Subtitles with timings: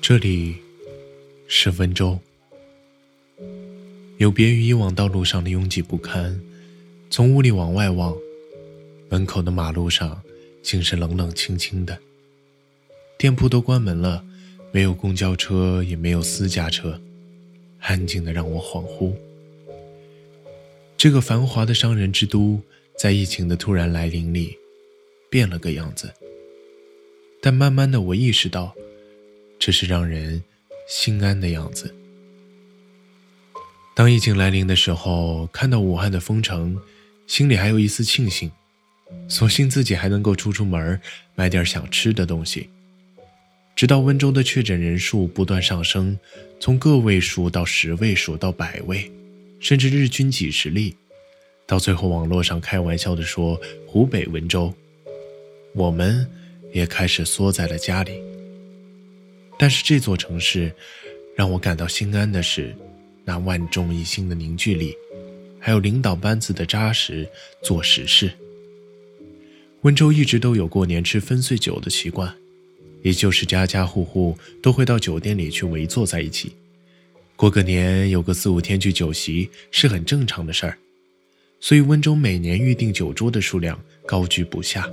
[0.00, 0.56] 这里
[1.48, 2.18] 是温州，
[4.18, 6.40] 有别于以往道路上的拥挤不堪。
[7.10, 8.16] 从屋里往外望，
[9.08, 10.20] 门口的马路上
[10.62, 11.98] 竟是冷冷清清的，
[13.16, 14.24] 店铺都关门了，
[14.72, 17.00] 没有公交车，也没有私家车，
[17.80, 19.12] 安静的让我恍惚。
[20.96, 22.60] 这个繁华的商人之都，
[22.98, 24.56] 在疫情的突然来临里，
[25.30, 26.12] 变了个样子。
[27.46, 28.74] 但慢慢的，我意识到。
[29.56, 30.42] 这是让人
[30.88, 31.94] 心安的样子。
[33.94, 36.76] 当疫情来临的时候，看到武汉的封城，
[37.28, 38.50] 心里还有一丝庆幸，
[39.28, 41.00] 所幸自己还能够出出门，
[41.36, 42.68] 买点想吃的东西。
[43.76, 46.18] 直到温州的确诊人数不断上升，
[46.58, 49.08] 从个位数到十位数到百位，
[49.60, 50.96] 甚至日均几十例，
[51.64, 54.74] 到最后网络上开玩笑的说湖北温州，
[55.74, 56.28] 我们
[56.72, 58.20] 也开始缩在了家里。
[59.58, 60.72] 但是这座城市，
[61.34, 62.74] 让我感到心安的是，
[63.24, 64.94] 那万众一心的凝聚力，
[65.58, 67.26] 还有领导班子的扎实
[67.62, 68.30] 做实事。
[69.82, 72.34] 温州一直都有过年吃分岁酒的习惯，
[73.02, 76.52] 也就是家家户户都会到酒店里去围坐在一起，
[77.36, 80.76] 过个年有个四五天聚酒席是很正常的事儿，
[81.60, 84.90] 所以温州每年预定酒桌的数量高居不下。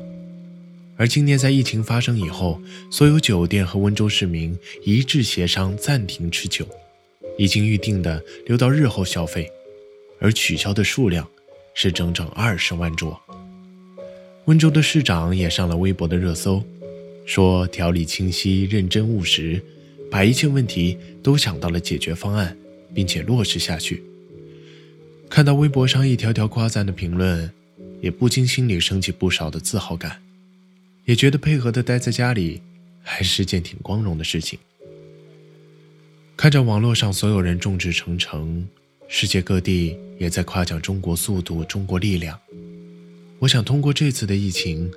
[0.96, 6.68] 而今年在疫情发生以后，所有酒店和温州市民一致协商暂停吃酒，
[7.38, 9.50] 已经预定的留到日后消费，
[10.20, 11.28] 而取消的数量
[11.74, 13.20] 是整整二十万桌。
[14.46, 16.64] 温州的市长也上了微博的热搜，
[17.26, 19.62] 说条理清晰、认真务实，
[20.12, 22.56] 把一切问题都想到了解决方案，
[22.94, 24.04] 并且落实下去。
[25.30, 27.50] 看到微博上一条条夸赞的评论，
[28.00, 30.22] 也不禁心里升起不少的自豪感。
[31.06, 32.62] 也觉得配合的待在家里，
[33.02, 34.58] 还是件挺光荣的事情。
[36.38, 38.68] 看着网络上所有人众志成城，
[39.08, 42.40] 世界各地也在夸奖中国速度、中国力量。
[43.40, 44.90] 我想通过这次的疫情，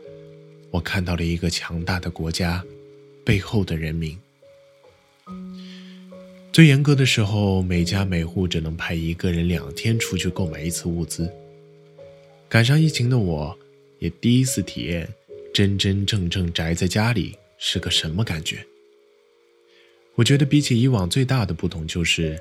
[0.71, 2.65] 我看到了一个强大的国家
[3.25, 4.17] 背后的人民。
[6.53, 11.29] 最严格的时候，每家每户只能派一个人两天出去购买一次物资。
[12.49, 13.59] 赶上疫情的我，
[13.99, 15.09] 也第一次体验。
[15.57, 18.59] 真真正正宅在家里是个什么感觉？
[20.15, 22.39] 我觉得比起以往最大的不同就是，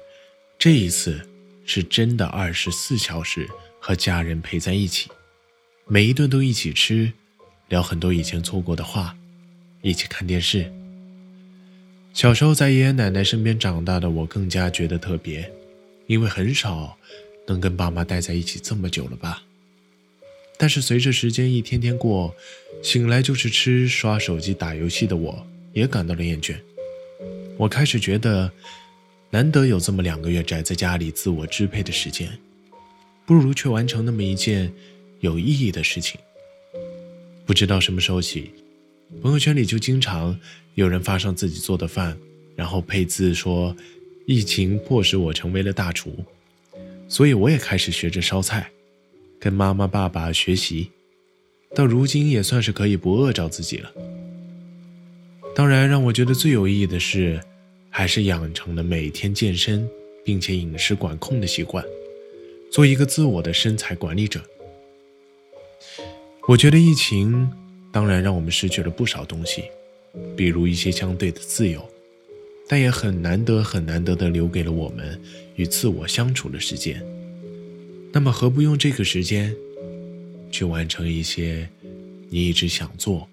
[0.59, 1.25] 这一次
[1.65, 3.47] 是真的二十四小时
[3.79, 5.09] 和家人陪在一起，
[5.87, 7.09] 每一顿都一起吃，
[7.69, 9.15] 聊很多以前错过的话，
[9.81, 10.69] 一起看电视。
[12.13, 15.49] 小时候在爷爷奶奶身边长大的我更加觉得特别，
[16.07, 16.97] 因为很少
[17.47, 19.41] 能跟爸妈待在一起这么久了吧。
[20.57, 22.33] 但是随着时间一天天过，
[22.81, 26.55] 醒来就是吃、刷手机、打游戏的我，也感到了厌倦。
[27.57, 28.51] 我开始觉得，
[29.29, 32.29] 难得有这么两个月宅在家里自我支配的时间，
[33.25, 34.71] 不如去完成那么一件
[35.19, 36.19] 有意义的事情。
[37.45, 38.51] 不知道什么时候起，
[39.21, 40.39] 朋友圈里就经常
[40.75, 42.17] 有人发上自己做的饭，
[42.55, 43.75] 然后配字说
[44.25, 46.23] ：“疫情迫使我成为了大厨，
[47.07, 48.69] 所以我也开始学着烧菜。”
[49.39, 50.89] 跟妈妈、爸爸学习，
[51.75, 53.91] 到如今也算是可以不饿着自己了。
[55.53, 57.39] 当然，让我觉得最有意义的是，
[57.89, 59.87] 还是养成了每天健身
[60.23, 61.83] 并且饮食管控的习惯，
[62.71, 64.41] 做一个自我的身材管理者。
[66.47, 67.51] 我觉得疫情
[67.91, 69.63] 当然让我们失去了不少东西，
[70.35, 71.83] 比如一些相对的自由，
[72.67, 75.19] 但也很难得、很难得的留给了我们
[75.55, 77.01] 与自我相处的时间。
[78.11, 79.55] 那么，何不用这个时间，
[80.51, 81.67] 去完成一些
[82.29, 83.27] 你一直想做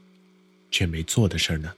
[0.70, 1.72] 却没做的事儿呢？